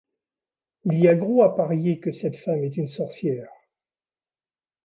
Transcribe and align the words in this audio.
Il 0.85 0.99
y 0.99 1.07
a 1.07 1.13
gros 1.13 1.43
à 1.43 1.55
parier 1.55 1.99
que 1.99 2.11
cette 2.11 2.35
femme 2.35 2.63
est 2.63 2.75
une 2.75 2.87
sorcière. 2.87 3.51